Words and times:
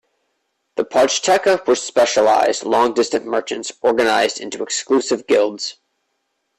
The 0.77 0.83
pochteca 0.83 1.63
were 1.67 1.75
specialized 1.75 2.63
long 2.63 2.95
distance 2.95 3.23
merchants 3.23 3.71
organized 3.83 4.39
into 4.41 4.63
exclusive 4.63 5.27
guilds. 5.27 5.77